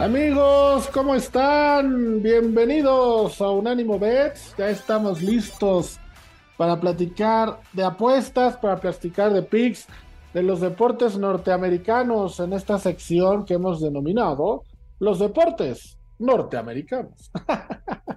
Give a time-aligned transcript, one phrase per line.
[0.00, 2.22] Amigos, ¿cómo están?
[2.22, 4.54] Bienvenidos a Unánimo Bets.
[4.56, 5.98] Ya estamos listos
[6.56, 9.88] para platicar de apuestas, para platicar de picks,
[10.32, 14.62] de los deportes norteamericanos en esta sección que hemos denominado
[15.00, 17.32] los deportes norteamericanos.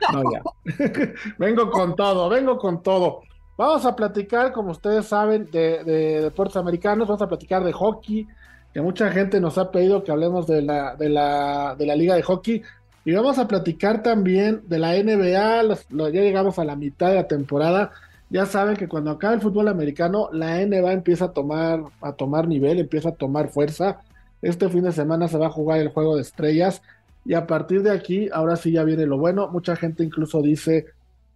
[1.38, 3.22] vengo con todo, vengo con todo.
[3.56, 8.26] Vamos a platicar, como ustedes saben, de, de, deportes americanos, vamos a platicar de hockey,
[8.72, 12.14] que mucha gente nos ha pedido que hablemos de la, de la, de la liga
[12.14, 12.62] de hockey.
[13.04, 17.26] Y vamos a platicar también de la NBA, ya llegamos a la mitad de la
[17.28, 17.90] temporada.
[18.28, 22.46] Ya saben que cuando acaba el fútbol americano, la NBA empieza a tomar, a tomar
[22.46, 24.02] nivel, empieza a tomar fuerza.
[24.42, 26.82] Este fin de semana se va a jugar el juego de estrellas.
[27.24, 29.48] Y a partir de aquí, ahora sí ya viene lo bueno.
[29.48, 30.86] Mucha gente incluso dice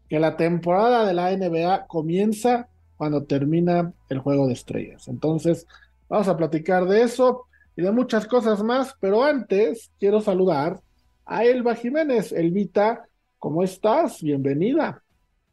[0.08, 5.08] que la temporada de la NBA comienza cuando termina el juego de estrellas.
[5.08, 5.66] Entonces,
[6.08, 8.94] vamos a platicar de eso y de muchas cosas más.
[9.00, 10.80] Pero antes, quiero saludar
[11.26, 12.32] a Elba Jiménez.
[12.32, 13.06] Elvita,
[13.38, 14.22] ¿cómo estás?
[14.22, 15.02] Bienvenida.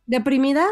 [0.05, 0.65] ¿Deprimida?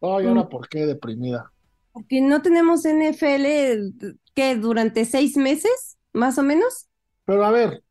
[0.00, 1.52] Ay, ahora, ¿por qué deprimida?
[1.92, 4.56] Porque no tenemos NFL, ¿qué?
[4.56, 6.88] ¿Durante seis meses, más o menos?
[7.24, 7.82] Pero a ver,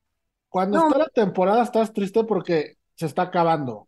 [0.50, 3.88] cuando está la temporada estás triste porque se está acabando.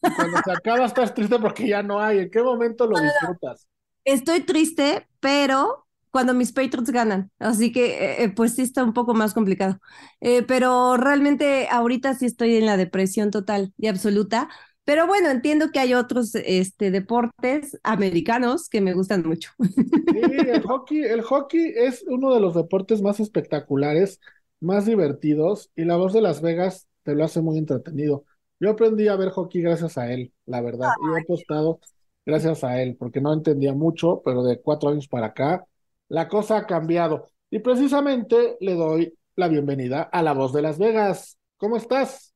[0.00, 2.20] Cuando se acaba estás triste porque ya no hay.
[2.20, 3.66] ¿En qué momento lo disfrutas?
[4.04, 5.87] Estoy triste, pero
[6.18, 7.30] cuando mis Patriots ganan.
[7.38, 9.78] Así que, eh, pues sí está un poco más complicado.
[10.20, 14.48] Eh, pero realmente ahorita sí estoy en la depresión total y absoluta.
[14.82, 19.52] Pero bueno, entiendo que hay otros este, deportes americanos que me gustan mucho.
[19.60, 19.70] Sí,
[20.48, 24.18] el hockey, el hockey es uno de los deportes más espectaculares,
[24.58, 28.24] más divertidos, y la voz de Las Vegas te lo hace muy entretenido.
[28.58, 31.78] Yo aprendí a ver hockey gracias a él, la verdad, y he apostado
[32.26, 35.64] gracias a él, porque no entendía mucho, pero de cuatro años para acá
[36.08, 37.30] la cosa ha cambiado.
[37.50, 41.38] Y precisamente le doy la bienvenida a la voz de Las Vegas.
[41.56, 42.34] ¿Cómo estás?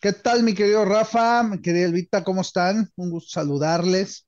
[0.00, 1.42] ¿Qué tal, mi querido Rafa?
[1.42, 2.90] Mi querida Elvita, ¿cómo están?
[2.96, 4.26] Un gusto saludarles.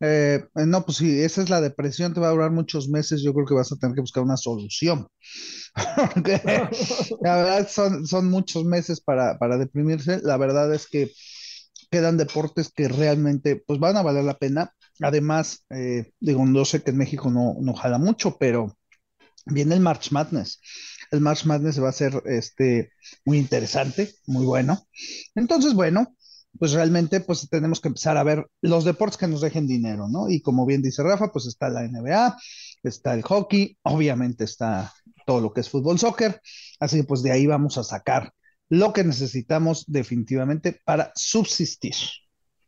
[0.00, 3.34] Eh, no, pues sí, esa es la depresión, te va a durar muchos meses, yo
[3.34, 5.06] creo que vas a tener que buscar una solución.
[7.20, 10.20] la verdad son, son muchos meses para, para deprimirse.
[10.22, 11.10] La verdad es que
[11.90, 16.82] quedan deportes que realmente pues van a valer la pena Además, eh, digo, no sé
[16.82, 18.76] que en México no, no jala mucho, pero
[19.46, 20.60] viene el March Madness.
[21.10, 22.92] El March Madness va a ser este,
[23.24, 24.86] muy interesante, muy bueno.
[25.34, 26.14] Entonces, bueno,
[26.58, 30.28] pues realmente pues tenemos que empezar a ver los deportes que nos dejen dinero, ¿no?
[30.28, 32.36] Y como bien dice Rafa, pues está la NBA,
[32.82, 34.92] está el hockey, obviamente está
[35.26, 36.40] todo lo que es fútbol, soccer,
[36.80, 38.32] así que pues de ahí vamos a sacar
[38.68, 41.94] lo que necesitamos definitivamente para subsistir.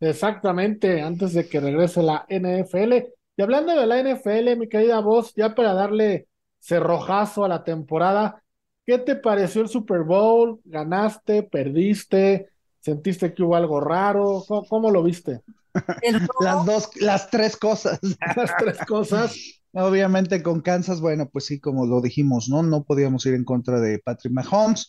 [0.02, 2.92] Exactamente, antes de que regrese la NFL.
[3.36, 6.26] Y hablando de la NFL, mi querida voz, ya para darle
[6.58, 8.42] cerrojazo a la temporada,
[8.84, 10.60] ¿qué te pareció el Super Bowl?
[10.64, 11.44] ¿Ganaste?
[11.44, 12.48] ¿Perdiste?
[12.80, 14.44] ¿Sentiste que hubo algo raro?
[14.68, 15.42] ¿Cómo, lo viste?
[16.40, 18.00] las dos, las tres cosas.
[18.36, 19.36] las tres cosas.
[19.72, 22.64] Obviamente con Kansas, bueno, pues sí, como lo dijimos, ¿no?
[22.64, 24.88] No podíamos ir en contra de Patrick Mahomes.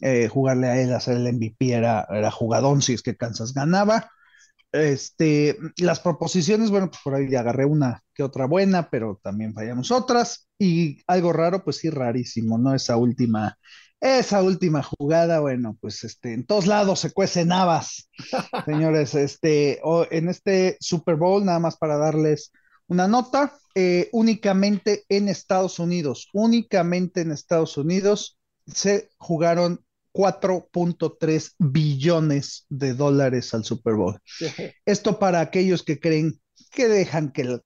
[0.00, 4.10] Eh, jugarle a él, hacer el MVP era, era jugadón si es que Kansas ganaba.
[4.72, 9.90] Este, las proposiciones, bueno, pues por ahí agarré una que otra buena, pero también fallamos
[9.90, 10.48] otras.
[10.58, 12.74] Y algo raro, pues sí, rarísimo, ¿no?
[12.74, 13.58] Esa última,
[14.00, 18.10] esa última jugada, bueno, pues este, en todos lados se cuecen habas,
[18.66, 19.14] señores.
[19.14, 22.52] Este, en este Super Bowl, nada más para darles
[22.88, 29.84] una nota, eh, únicamente en Estados Unidos, únicamente en Estados Unidos se jugaron
[30.16, 34.18] 4.3 billones de dólares al Super Bowl.
[34.86, 36.40] Esto para aquellos que creen
[36.70, 37.60] que dejan que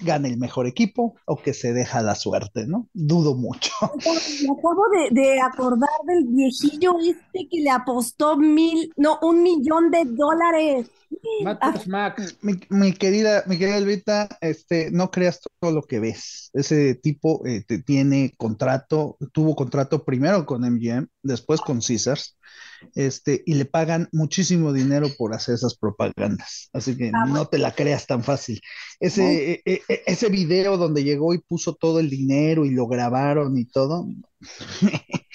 [0.00, 2.88] gane el mejor equipo o que se deja la suerte, ¿no?
[2.92, 3.72] Dudo mucho.
[4.42, 10.04] Me acabo de, acordar del viejillo este que le apostó mil, no, un millón de
[10.04, 10.90] dólares.
[11.60, 12.14] Ah.
[12.42, 16.50] Mi, querida, mi querida Elvita, este, no creas todo lo que ves.
[16.52, 22.37] Ese tipo eh, tiene contrato, tuvo contrato primero con MGM, después con Caesars,
[22.94, 26.70] este, y le pagan muchísimo dinero por hacer esas propagandas.
[26.72, 28.60] Así que ah, no te la creas tan fácil.
[29.00, 32.86] Ese, e, e, e, ese video donde llegó y puso todo el dinero y lo
[32.86, 34.08] grabaron y todo.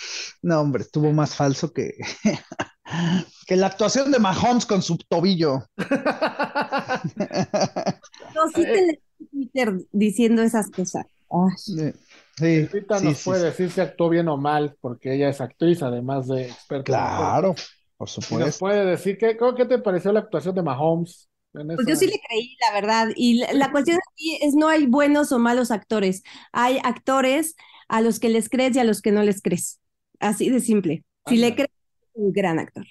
[0.41, 1.95] no, hombre, estuvo más falso que
[3.47, 5.63] Que la actuación de Mahomes con su tobillo.
[8.35, 8.99] No, sí te
[9.31, 11.05] Twitter diciendo esas cosas.
[11.29, 11.93] Ay.
[12.37, 13.45] Sí, sí, Ahorita sí, nos sí, puede sí.
[13.45, 17.05] decir si actuó bien o mal, porque ella es actriz, además de experta.
[17.15, 17.55] Claro,
[17.97, 18.09] por.
[18.29, 18.57] Y nos supuesto.
[18.57, 21.29] puede decir, ¿qué, cómo- qué te pareció la actuación de Mahomes?
[21.53, 23.09] En Pues yo sí le creí, la verdad.
[23.15, 26.23] Y la, la cuestión aquí es no hay buenos o malos actores.
[26.51, 27.55] Hay actores
[27.87, 29.79] a los que les crees y a los que no les crees.
[30.19, 31.03] Así de simple.
[31.25, 31.69] Si le crees,
[32.13, 32.85] un gran actor.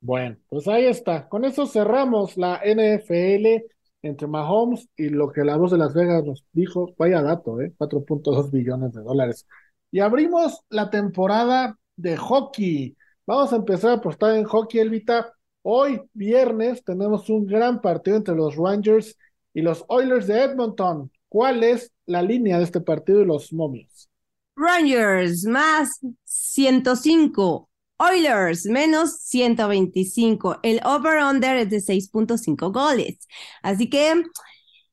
[0.00, 1.28] Bueno, pues ahí está.
[1.28, 3.64] Con eso cerramos la NFL
[4.02, 6.94] entre Mahomes y lo que la voz de Las Vegas nos dijo.
[6.98, 7.72] Vaya dato, ¿eh?
[7.78, 9.46] 4.2 billones de dólares.
[9.90, 12.96] Y abrimos la temporada de hockey.
[13.26, 15.32] Vamos a empezar a apostar en hockey, Elvita.
[15.62, 19.16] Hoy, viernes, tenemos un gran partido entre los Rangers
[19.52, 21.10] y los Oilers de Edmonton.
[21.28, 24.08] ¿Cuál es la línea de este partido y los momios?
[24.56, 27.69] Rangers más 105.
[28.00, 30.60] Oilers menos 125.
[30.62, 33.26] El over-under es de 6.5 goles.
[33.62, 34.22] Así que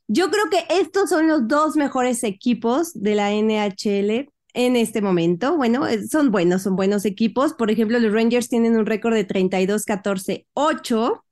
[0.08, 5.56] yo creo que estos son los dos mejores equipos de la NHL en este momento.
[5.56, 7.54] Bueno, eh, son buenos, son buenos equipos.
[7.54, 11.24] Por ejemplo, los Rangers tienen un récord de 32-14-8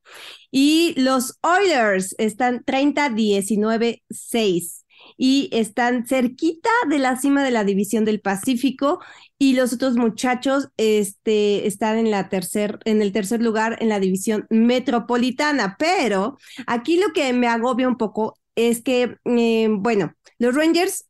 [0.51, 4.84] y los Oilers están 30-19-6
[5.17, 8.99] y están cerquita de la cima de la división del Pacífico
[9.37, 13.99] y los otros muchachos este, están en, la tercer, en el tercer lugar en la
[13.99, 15.75] división metropolitana.
[15.77, 21.05] Pero aquí lo que me agobia un poco es que, eh, bueno, los Rangers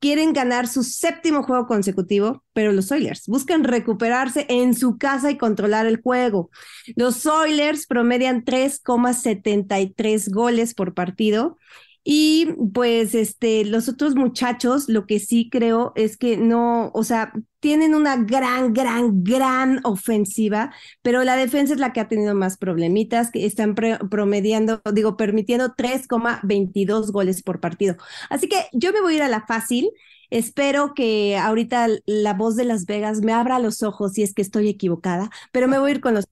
[0.00, 5.38] quieren ganar su séptimo juego consecutivo, pero los Oilers buscan recuperarse en su casa y
[5.38, 6.50] controlar el juego.
[6.96, 11.56] Los Oilers promedian 3,73 goles por partido.
[12.02, 17.32] Y pues este, los otros muchachos, lo que sí creo es que no, o sea,
[17.60, 22.56] tienen una gran, gran, gran ofensiva, pero la defensa es la que ha tenido más
[22.56, 27.96] problemitas, que están promediando, digo, permitiendo 3,22 goles por partido.
[28.30, 29.90] Así que yo me voy a ir a la fácil.
[30.30, 34.42] Espero que ahorita la voz de Las Vegas me abra los ojos si es que
[34.42, 36.26] estoy equivocada, pero me voy a ir con los,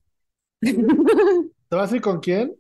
[1.69, 2.57] ¿Te vas a ir con quién?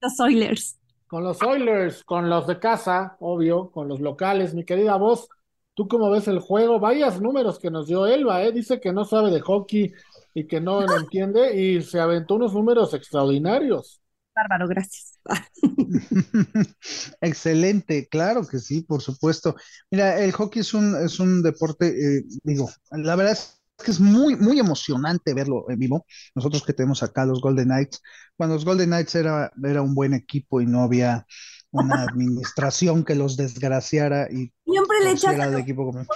[0.00, 0.78] los Oilers.
[1.12, 4.54] Con los Oilers, con los de casa, obvio, con los locales.
[4.54, 5.28] Mi querida voz,
[5.74, 6.80] ¿tú cómo ves el juego?
[6.80, 8.50] Vayas números que nos dio Elba, ¿eh?
[8.50, 9.92] Dice que no sabe de hockey
[10.32, 14.00] y que no lo entiende y se aventó unos números extraordinarios.
[14.34, 15.20] Bárbaro, gracias.
[17.20, 19.54] Excelente, claro que sí, por supuesto.
[19.90, 24.00] Mira, el hockey es un, es un deporte, eh, digo, la verdad es que es
[24.00, 26.06] muy, muy emocionante verlo en vivo.
[26.34, 28.00] Nosotros que tenemos acá los Golden Knights,
[28.36, 31.26] cuando los Golden Knights era, era un buen equipo y no había
[31.70, 36.06] una administración que los desgraciara y Siempre le echas torciera a al equipo como...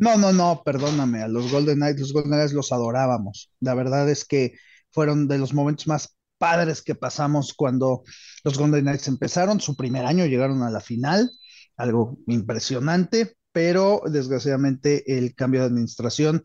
[0.00, 3.50] No, no, no, perdóname, a los Golden Knights, los Golden Knights los adorábamos.
[3.60, 4.54] La verdad es que
[4.92, 8.02] fueron de los momentos más padres que pasamos cuando
[8.44, 9.60] los Golden Knights empezaron.
[9.60, 11.30] Su primer año llegaron a la final,
[11.76, 16.42] algo impresionante, pero desgraciadamente el cambio de administración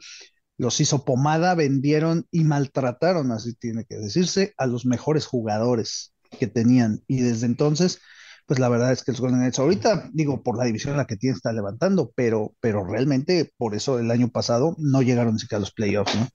[0.62, 6.46] los hizo pomada, vendieron y maltrataron, así tiene que decirse, a los mejores jugadores que
[6.46, 7.02] tenían.
[7.08, 8.00] Y desde entonces,
[8.46, 11.08] pues la verdad es que los Golden Knights ahorita, digo, por la división en la
[11.08, 15.40] que tiene, está levantando, pero, pero realmente por eso el año pasado no llegaron ni
[15.40, 16.28] siquiera a los playoffs, ¿no?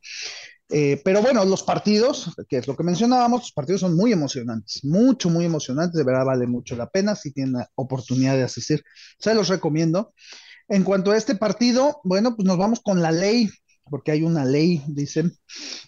[0.71, 4.85] Eh, pero bueno, los partidos, que es lo que mencionábamos, los partidos son muy emocionantes,
[4.85, 8.83] mucho, muy emocionantes, de verdad vale mucho la pena si tienen la oportunidad de asistir,
[9.21, 10.13] se los recomiendo.
[10.69, 13.49] En cuanto a este partido, bueno, pues nos vamos con la ley,
[13.89, 15.37] porque hay una ley, dicen,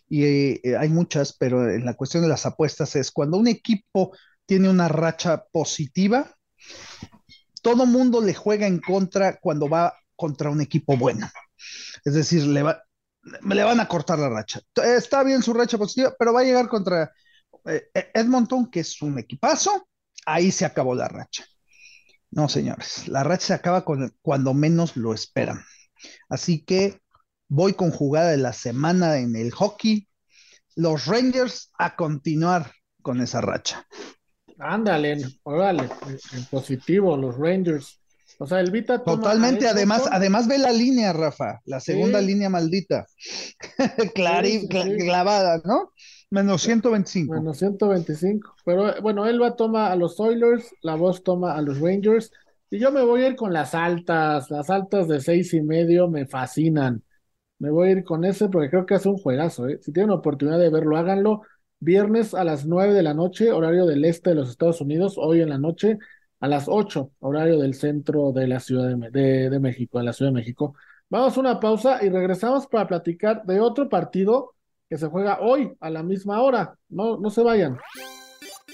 [0.09, 4.17] y eh, hay muchas, pero en la cuestión de las apuestas es cuando un equipo
[4.47, 6.35] tiene una racha positiva,
[7.63, 11.29] todo mundo le juega en contra cuando va contra un equipo bueno.
[12.05, 12.83] Es decir, le, va,
[13.23, 14.61] le van a cortar la racha.
[14.75, 17.13] Está bien su racha positiva, pero va a llegar contra
[17.67, 19.89] eh, Edmonton, que es un equipazo,
[20.25, 21.45] ahí se acabó la racha.
[22.31, 25.63] No, señores, la racha se acaba cuando menos lo esperan.
[26.29, 27.01] Así que
[27.49, 30.07] voy con jugada de la semana en el hockey.
[30.77, 32.71] Los Rangers a continuar
[33.03, 33.87] con esa racha.
[34.59, 35.89] Ándale, órale,
[36.35, 38.01] en, positivo, los Rangers.
[38.41, 42.27] O sea, el Vita Totalmente, además, además ve la línea, Rafa, la segunda Sí.
[42.27, 43.07] línea maldita.
[44.15, 45.05] Clari, Sí, sí, cla- sí.
[45.05, 45.93] clavada, ¿no?
[46.31, 47.35] Menos 125.
[47.35, 48.55] Menos 125.
[48.65, 52.31] Pero bueno, Elba toma a los Oilers, la voz toma a los Rangers.
[52.71, 54.51] Y yo me voy a ir con las altas.
[54.51, 57.03] Las altas de seis y medio me fascinan.
[57.59, 59.79] Me voy a ir con ese porque creo que es un juegazo, ¿eh?
[59.83, 61.43] Si tienen oportunidad de verlo, háganlo.
[61.81, 65.41] Viernes a las 9 de la noche, horario del este de los Estados Unidos, hoy
[65.41, 65.99] en la noche,
[66.41, 70.31] a las 8, horario del centro de la Ciudad de, de México, de la Ciudad
[70.31, 70.75] de México.
[71.11, 74.55] Vamos a una pausa y regresamos para platicar de otro partido
[74.89, 76.77] que se juega hoy a la misma hora.
[76.89, 77.79] No, no se vayan.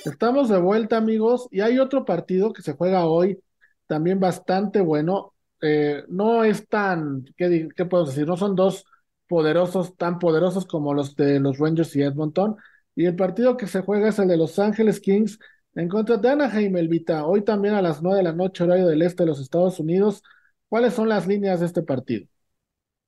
[0.05, 3.41] Estamos de vuelta, amigos, y hay otro partido que se juega hoy,
[3.87, 5.34] también bastante bueno.
[5.65, 8.27] Eh, no es tan, ¿qué, ¿qué puedo decir?
[8.27, 8.85] No son dos
[9.29, 12.57] poderosos, tan poderosos como los de los Rangers y Edmonton.
[12.95, 15.39] Y el partido que se juega es el de Los Ángeles Kings
[15.75, 17.25] en contra de Anaheim, Elvita.
[17.25, 20.23] Hoy también a las nueve de la noche, horario del este de los Estados Unidos.
[20.69, 22.27] ¿Cuáles son las líneas de este partido?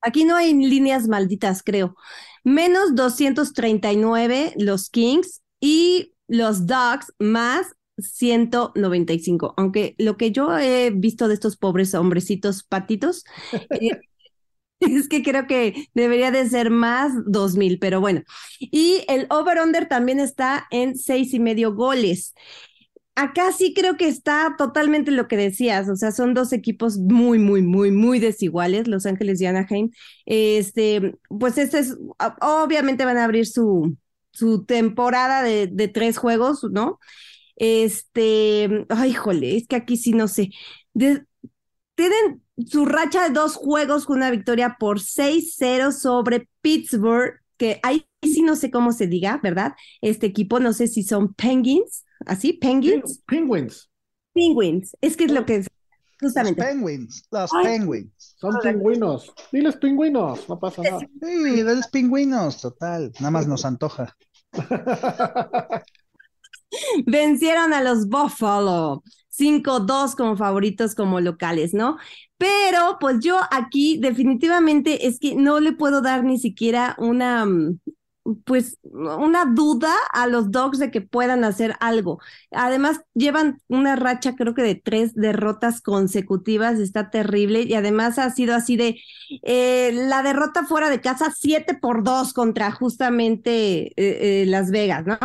[0.00, 1.96] Aquí no hay líneas malditas, creo.
[2.42, 9.54] Menos 239 los Kings y los Dogs más 195.
[9.56, 13.24] Aunque lo que yo he visto de estos pobres hombrecitos patitos
[13.80, 13.90] eh,
[14.80, 18.22] es que creo que debería de ser más 2000, pero bueno.
[18.60, 22.34] Y el over-under también está en seis y medio goles
[23.14, 27.38] acá sí creo que está totalmente lo que decías, o sea, son dos equipos muy,
[27.38, 29.90] muy, muy, muy desiguales, Los Ángeles y Anaheim.
[30.26, 31.96] Este, pues este es,
[32.40, 33.96] obviamente van a abrir su,
[34.32, 36.98] su temporada de, de tres juegos, ¿no?
[37.56, 40.50] Este, ay, jole, es que aquí sí no sé.
[40.94, 48.06] tienen su racha de dos juegos con una victoria por 6-0 sobre Pittsburgh, que ahí
[48.22, 49.72] sí no sé cómo se diga, ¿verdad?
[50.00, 52.54] Este equipo, no sé si son Penguins ¿Así?
[52.54, 53.22] ¿Penguins?
[53.26, 53.90] Penguins.
[54.32, 54.96] Penguins.
[55.00, 55.68] Es que es lo que es.
[56.18, 56.62] Justamente.
[56.62, 58.36] Los penguins, los penguins.
[58.38, 59.34] Son pingüinos.
[59.52, 61.00] Diles pingüinos, no pasa nada.
[61.00, 63.12] Sí, diles pingüinos, total.
[63.20, 64.16] Nada más nos antoja.
[67.06, 69.02] Vencieron a los Buffalo.
[69.36, 71.98] 5-2 como favoritos, como locales, ¿no?
[72.38, 77.78] Pero pues yo aquí definitivamente es que no le puedo dar ni siquiera una, mm,
[78.44, 82.18] pues una duda a los Dogs de que puedan hacer algo.
[82.50, 88.30] Además, llevan una racha creo que de tres derrotas consecutivas, está terrible y además ha
[88.30, 89.00] sido así de
[89.42, 95.06] eh, la derrota fuera de casa 7 por 2 contra justamente eh, eh, Las Vegas,
[95.06, 95.18] ¿no?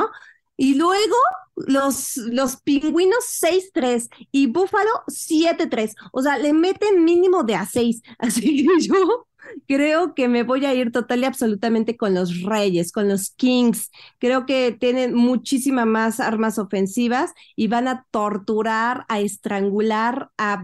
[0.57, 1.15] Y luego
[1.55, 5.95] los, los pingüinos 6-3 y Búfalo 7-3.
[6.11, 8.01] O sea, le meten mínimo de a 6.
[8.19, 9.27] Así que yo
[9.67, 13.89] creo que me voy a ir total y absolutamente con los Reyes, con los Kings.
[14.19, 20.63] Creo que tienen muchísimas más armas ofensivas y van a torturar, a estrangular, a,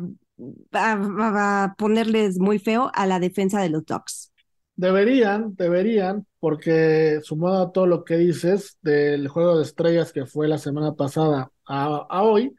[0.73, 4.31] a, ponerles muy feo a la defensa de los Ducks.
[4.77, 10.47] Deberían, deberían, porque sumado a todo lo que dices del juego de estrellas que fue
[10.47, 12.55] la semana pasada a, hoy,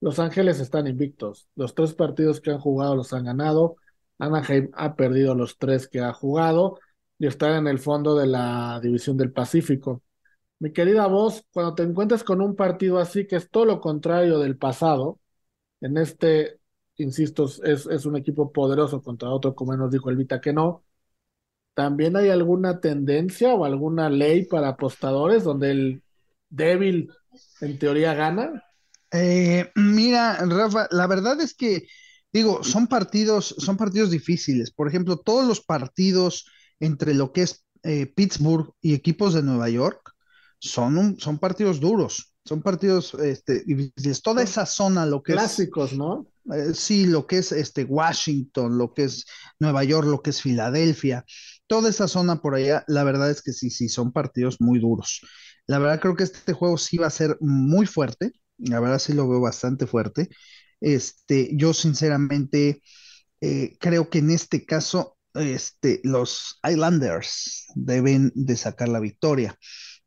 [0.00, 1.48] Los Ángeles están invictos.
[1.56, 3.76] Los tres partidos que han jugado los han ganado
[4.18, 6.78] Anaheim ha perdido los tres que ha jugado
[7.18, 10.02] y está en el fondo de la división del Pacífico.
[10.60, 14.38] Mi querida voz, cuando te encuentras con un partido así que es todo lo contrario
[14.38, 15.18] del pasado,
[15.80, 16.60] en este,
[16.96, 20.85] insisto, es, es un equipo poderoso contra otro, como nos dijo Elvita que no,
[21.76, 26.02] ¿también hay alguna tendencia o alguna ley para apostadores donde el
[26.48, 27.12] débil
[27.60, 28.64] en teoría gana?
[29.12, 31.86] Eh, mira, Rafa, la verdad es que
[32.36, 34.70] Digo, son partidos, son partidos difíciles.
[34.70, 36.44] Por ejemplo, todos los partidos
[36.80, 40.12] entre lo que es eh, Pittsburgh y equipos de Nueva York
[40.58, 44.20] son, son partidos duros, son partidos este, difíciles.
[44.20, 46.26] Toda esa zona, lo que Clásicos, ¿no?
[46.52, 49.24] Eh, sí, lo que es este, Washington, lo que es
[49.58, 51.24] Nueva York, lo que es Filadelfia,
[51.66, 55.20] toda esa zona por allá, la verdad es que sí, sí, son partidos muy duros.
[55.66, 59.12] La verdad creo que este juego sí va a ser muy fuerte, la verdad sí
[59.12, 60.28] lo veo bastante fuerte.
[60.80, 62.82] Este, yo sinceramente
[63.40, 69.58] eh, creo que en este caso este, los Islanders deben de sacar la victoria,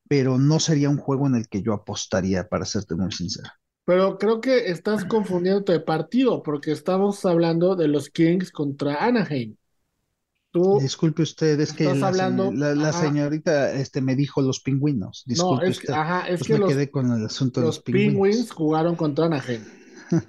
[0.07, 3.49] pero no sería un juego en el que yo apostaría, para serte muy sincero.
[3.85, 9.55] Pero creo que estás confundiendo de partido, porque estamos hablando de los Kings contra Anaheim.
[10.51, 15.23] Disculpe usted, es que la, señorita este, me dijo los pingüinos.
[15.27, 15.93] Disculpe no, es, usted.
[15.93, 18.13] Ajá, es pues que me los, quedé con el asunto de los pingüinos.
[18.13, 19.63] Penguins jugaron contra Anaheim.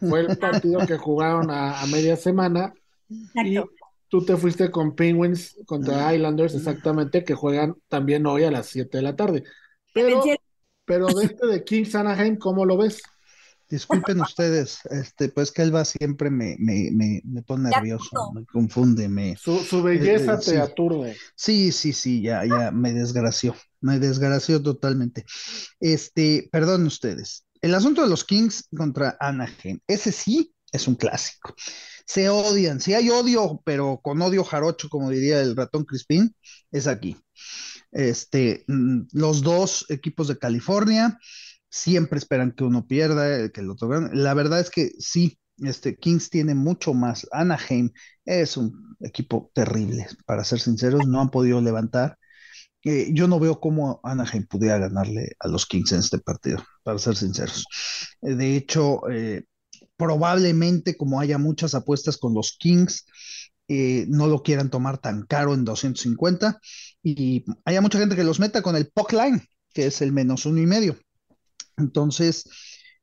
[0.00, 2.74] Fue el partido que jugaron a, media semana.
[3.08, 3.56] Y
[4.08, 8.98] tú te fuiste con Penguins contra Islanders, exactamente, que juegan también hoy a las 7
[8.98, 9.44] de la tarde.
[9.94, 10.22] Pero,
[10.84, 13.02] pero de este de Kings Anaheim, ¿cómo lo ves?
[13.70, 19.08] Disculpen ustedes, este, pues que Elba siempre me, me, me, me pone nervioso, me confunde,
[19.08, 19.36] me...
[19.36, 21.16] Su, belleza eh, te aturde.
[21.36, 25.24] Sí, sí, sí, ya, ya me desgració, me desgració totalmente.
[25.78, 31.54] Este, perdón ustedes, el asunto de los Kings contra Anaheim, ese sí es un clásico.
[32.06, 36.34] Se odian, si hay odio, pero con odio jarocho, como diría el ratón Crispín,
[36.72, 37.16] es aquí.
[37.92, 41.18] Este, mm, los dos equipos de California
[41.70, 44.10] siempre esperan que uno pierda, que el otro gane.
[44.12, 47.26] La verdad es que sí, este Kings tiene mucho más.
[47.32, 47.90] Anaheim
[48.24, 52.18] es un equipo terrible, para ser sinceros, no han podido levantar.
[52.84, 56.98] eh, yo no veo cómo Anaheim pudiera ganarle a los Kings en este partido, para
[56.98, 57.66] ser sinceros.
[58.22, 59.44] Eh, de hecho, eh,
[59.96, 63.04] probablemente como haya muchas apuestas con los Kings,
[64.08, 66.58] no lo quieran tomar tan caro en 250
[67.04, 70.44] y haya mucha gente que los meta con el puck line, que es el menos
[70.46, 70.96] uno y medio.
[71.80, 72.44] Entonces,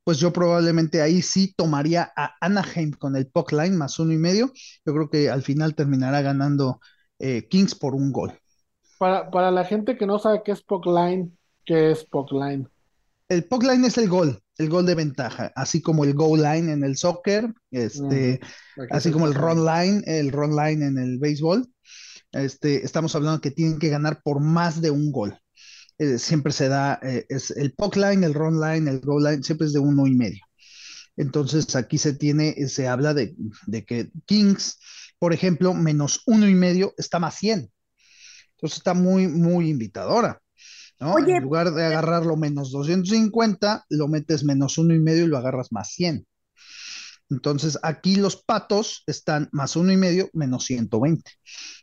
[0.04, 4.18] pues yo probablemente ahí sí tomaría a Anaheim con el puck line más uno y
[4.18, 4.52] medio.
[4.86, 6.80] Yo creo que al final terminará ganando
[7.50, 8.32] Kings por un gol.
[8.98, 11.30] Para, para la gente que no sabe qué es puck line,
[11.66, 12.66] ¿qué es puck line?
[13.28, 16.72] El puck line es el gol, el gol de ventaja, así como el goal line
[16.72, 18.40] en el soccer, este,
[18.76, 21.68] mm, así como el run line, el run line en el béisbol.
[22.32, 25.38] Este, estamos hablando que tienen que ganar por más de un gol.
[25.98, 29.42] Eh, siempre se da, eh, es el puck line, el run line, el goal line,
[29.42, 30.44] siempre es de uno y medio.
[31.16, 33.34] Entonces aquí se tiene, se habla de,
[33.66, 34.78] de que Kings,
[35.18, 37.70] por ejemplo, menos uno y medio está más 100.
[38.52, 40.40] Entonces está muy, muy invitadora.
[41.00, 41.16] ¿no?
[41.18, 45.70] en lugar de agarrarlo menos 250, lo metes menos uno y medio y lo agarras
[45.70, 46.26] más 100.
[47.30, 51.30] Entonces aquí los patos están más uno y medio, menos 120.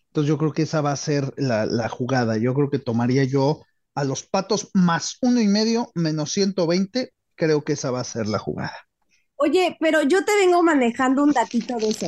[0.07, 2.37] Entonces yo creo que esa va a ser la, la jugada.
[2.37, 3.61] Yo creo que tomaría yo
[3.95, 7.13] a los patos más uno y medio, menos 120.
[7.35, 8.75] Creo que esa va a ser la jugada.
[9.37, 12.07] Oye, pero yo te vengo manejando un datito de eso.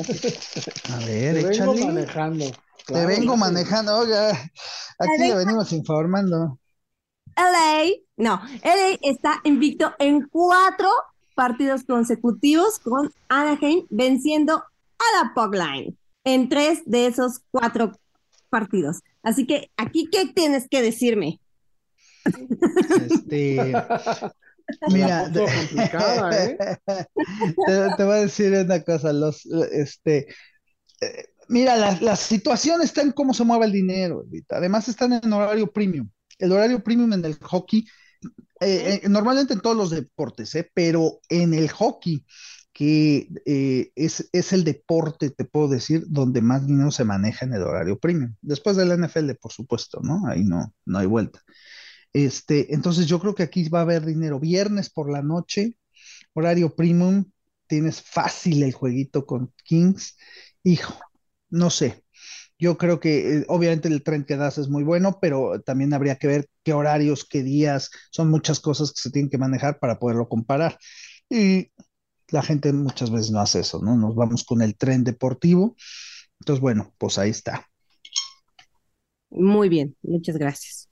[0.94, 2.46] A ver, te vengo manejando.
[2.86, 4.30] Te vengo manejando, oiga,
[5.00, 6.58] aquí le venimos informando.
[7.36, 10.90] LA, no, LA está invicto en cuatro
[11.36, 17.92] partidos consecutivos con Anaheim venciendo a la Pogline en tres de esos cuatro
[18.50, 19.02] partidos.
[19.22, 21.42] Así que aquí, ¿qué tienes que decirme?
[23.10, 23.74] Este,
[24.90, 26.58] mira, ¿eh?
[27.98, 30.28] te, voy a decir una cosa, los, este,
[31.02, 35.72] eh, Mira, la, situación está en cómo se mueve el dinero, Además están en horario
[35.72, 36.10] premium.
[36.40, 37.86] El horario premium en el hockey,
[38.60, 40.70] eh, eh, normalmente en todos los deportes, ¿eh?
[40.74, 42.26] pero en el hockey,
[42.74, 43.30] que
[43.96, 47.98] es, es, el deporte, te puedo decir, donde más dinero se maneja en el horario
[47.98, 48.36] premium.
[48.42, 50.28] Después del NFL, por supuesto, ¿no?
[50.28, 51.42] Ahí no, no hay vuelta.
[52.18, 54.40] Este, entonces yo creo que aquí va a haber dinero.
[54.40, 55.78] Viernes por la noche,
[56.34, 57.26] horario premium,
[57.68, 60.18] tienes fácil el jueguito con Kings.
[60.64, 61.00] Hijo,
[61.52, 62.04] no sé.
[62.58, 66.16] Yo creo que eh, obviamente el tren que das es muy bueno, pero también habría
[66.16, 70.00] que ver qué horarios, qué días, son muchas cosas que se tienen que manejar para
[70.00, 70.80] poderlo comparar.
[71.30, 71.72] Y
[72.30, 73.96] la gente muchas veces no hace eso, ¿no?
[73.96, 75.76] Nos vamos con el tren deportivo.
[76.40, 77.68] Entonces, bueno, pues ahí está.
[79.30, 80.90] Muy bien, muchas gracias.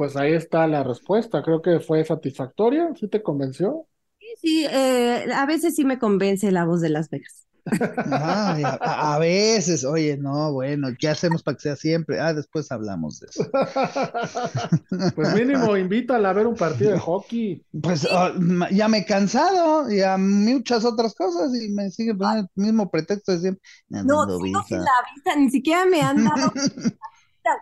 [0.00, 1.42] Pues ahí está la respuesta.
[1.42, 2.88] Creo que fue satisfactoria.
[2.98, 3.86] ¿Sí te convenció?
[4.18, 9.84] Sí, sí, eh, a veces sí me convence la voz de Las Vegas a, veces,
[9.84, 12.20] oye, no, bueno, ¿qué hacemos para que sea siempre?
[12.20, 13.50] Ah, después hablamos de eso.
[15.14, 17.64] pues mínimo, invítala a ver un partido de hockey.
[17.80, 18.32] Pues ah,
[18.70, 22.90] ya me he cansado y a muchas otras cosas y me sigue poniendo el mismo
[22.90, 23.62] pretexto de siempre.
[23.88, 26.52] No, no, no la vista, ni siquiera me han dado.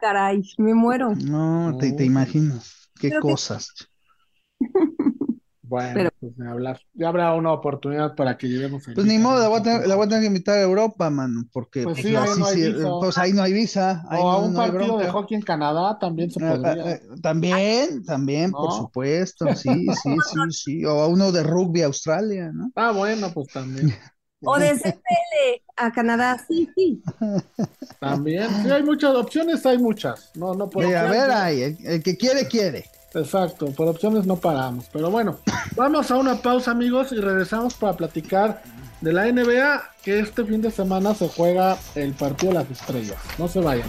[0.01, 1.15] caray, me muero.
[1.15, 3.73] No, te, te imaginas, qué cosas.
[5.69, 6.81] Bueno, pues hablar.
[6.95, 10.27] Ya habrá una oportunidad para que lleguemos Pues ni modo, la voy, a tener, que
[10.27, 12.91] invitar a Europa, mano, porque pues, pues ahí, no hay visa.
[13.01, 14.05] pues ahí no hay visa.
[14.11, 16.93] o a un partido de hockey en Canadá también se ah, podría.
[16.93, 20.85] Eh, también, también, por supuesto, sí, sí, sí, sí.
[20.87, 22.73] O a uno de rugby a Australia, ¿no?
[22.75, 23.93] Ah, bueno, pues también.
[24.45, 27.03] O de CPL a Canadá, sí, sí.
[28.01, 30.31] También, sí, hay muchas opciones, hay muchas.
[30.35, 30.97] No, no puedo.
[30.97, 32.85] a ver, hay, el que quiere, quiere.
[33.15, 34.87] Exacto, por opciones no paramos.
[34.93, 35.39] Pero bueno,
[35.77, 38.63] vamos a una pausa amigos y regresamos para platicar
[39.01, 43.19] de la NBA, que este fin de semana se juega el partido de las estrellas.
[43.39, 43.89] No se vayan.